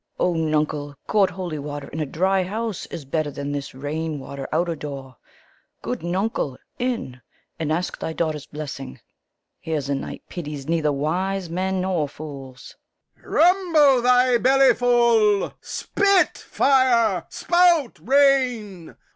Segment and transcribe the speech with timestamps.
[0.17, 0.31] Fool.
[0.31, 4.47] O nuncle, court holy water in a dry house is better than this rain water
[4.51, 5.17] out o' door.
[5.83, 7.21] Good nuncle, in,
[7.59, 8.99] and ask thy daughters blessing!
[9.59, 12.75] Here's a night pities nether wise men nor fools.
[13.19, 13.29] Lear.
[13.29, 15.53] Rumble thy bellyful!
[15.61, 17.27] Spit, fire!
[17.29, 18.95] spout, rain!